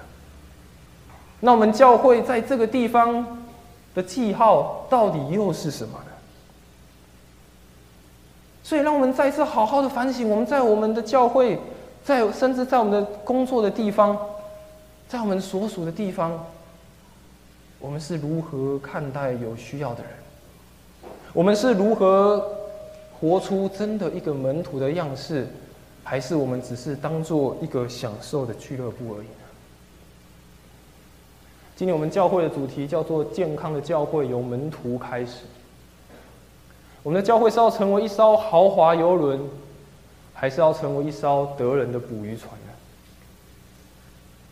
[1.41, 3.45] 那我们教会在这个地方
[3.95, 6.13] 的记号到底又是什么呢？
[8.63, 11.57] 所以，让我们再次好好的反省：我们在我们的教会，
[12.07, 14.17] 在甚至在我们的工作的地方，
[15.09, 16.47] 在我们所属的地方，
[17.81, 20.13] 我们是如何看待有需要的人？
[21.33, 22.49] 我们是如何
[23.19, 25.49] 活出真的一个门徒的样式，
[26.05, 29.45] 还是我们只是当做一个享受的俱乐部而已呢？
[31.75, 35.39] 今天我们教会的主题叫做“健康的教会由门徒开始”。
[37.03, 39.41] 我们的教会是要成为一艘豪华游轮，
[40.39, 42.73] 还是要成为一艘得人的捕鱼船呢？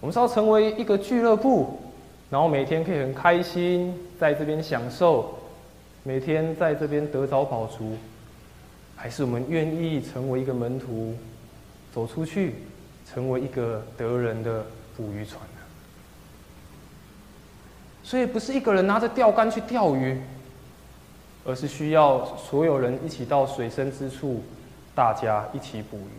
[0.00, 1.78] 我们是要成为一个俱乐部，
[2.30, 5.38] 然后每天可以很开心在这边享受，
[6.02, 7.96] 每天在这边得着饱足，
[8.96, 11.14] 还是我们愿意成为一个门徒，
[11.92, 12.54] 走出去，
[13.12, 14.64] 成为一个得人的
[14.96, 15.60] 捕鱼船呢？
[18.02, 20.18] 所以，不是一个人拿着钓竿去钓鱼。
[21.46, 24.42] 而是需要所有人一起到水深之处，
[24.94, 26.10] 大家一起捕鱼。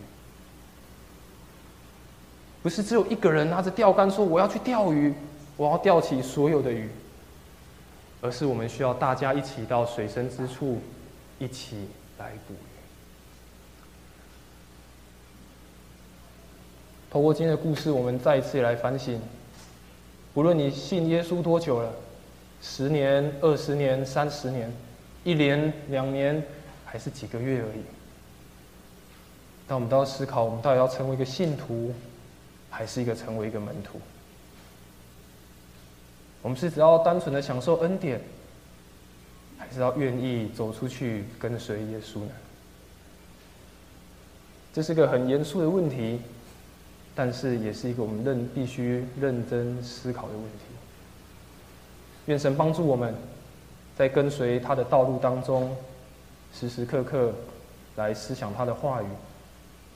[2.62, 5.14] 不是只有一个人拿着钓竿说我要去钓鱼，
[5.56, 6.88] 我要钓起所有的鱼。
[8.22, 10.80] 而是我们需要大家一起到水深之处，
[11.38, 11.86] 一起
[12.18, 12.56] 来捕鱼。
[17.10, 19.20] 透过今天的故事，我们再一次来反省：
[20.34, 21.92] 无论你信耶稣多久了，
[22.62, 24.72] 十年、二十年、三十年。
[25.22, 26.42] 一年、两年，
[26.84, 27.95] 还是几个月而已。
[29.66, 31.92] 但我们都要思考：我们到底要成为一个信徒，
[32.70, 34.00] 还是一个成为一个门徒？
[36.42, 38.20] 我们是只要单纯的享受恩典，
[39.58, 42.30] 还是要愿意走出去跟随耶稣呢？
[44.72, 46.20] 这是个很严肃的问题，
[47.14, 50.58] 但是也是一个我们认必须认真思考的问题。
[52.26, 53.14] 愿神帮助我们。
[53.96, 55.74] 在跟随他的道路当中，
[56.52, 57.32] 时时刻刻
[57.94, 59.06] 来思想他的话语，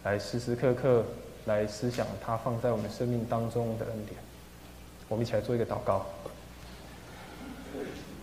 [0.04, 1.04] 来时时刻刻
[1.44, 4.18] 来思想他放在我们生命当中的恩典。
[5.08, 6.06] 我们一起来做一个祷告。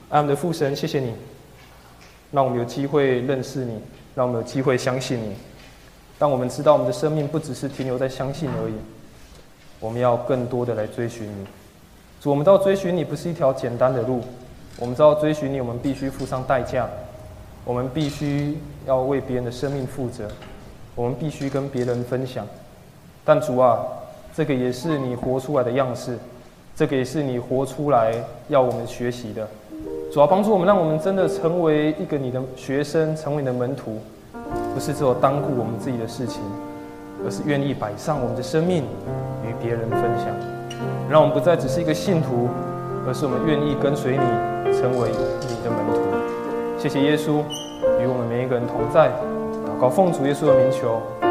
[0.09, 1.13] 爱我们的父神，谢谢你，
[2.31, 3.81] 让我们有机会认识你，
[4.15, 5.35] 让我们有机会相信你，
[6.17, 8.73] 让我们知道我们的生命不只是停留在相信而已，
[9.79, 11.45] 我们要更多的来追寻你。
[12.21, 14.23] 主，我们知道追寻你不是一条简单的路。
[14.79, 16.87] 我们知道追寻你，我们必须付上代价，
[17.65, 20.31] 我们必须要为别人的生命负责，
[20.97, 22.45] 我们必须跟别人分享。
[23.23, 23.77] 但主啊，
[24.35, 26.17] 这个也是你活出来的样式，
[26.75, 28.11] 这个也是你活出来
[28.49, 29.47] 要我们学习的。
[30.11, 33.99] 主要帮助我们，让我们真的成为一个你的学生，成为你的门徒，
[34.73, 36.41] 不是只有当顾我们自己的事情，
[37.23, 38.83] 而是愿意摆上我们的生命
[39.45, 40.27] 与别人分享，
[41.09, 42.49] 让我们不再只是一个信徒，
[43.07, 44.57] 而是我们愿意跟随你。
[44.67, 46.01] 成为你的门徒，
[46.77, 47.41] 谢谢耶稣
[47.99, 49.09] 与我们每一个人同在，
[49.77, 51.26] 祷告奉主耶稣的名求。